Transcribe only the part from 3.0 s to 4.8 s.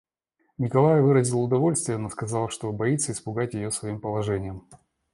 испугать ее своим положением.